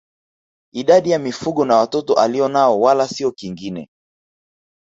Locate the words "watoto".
1.75-2.13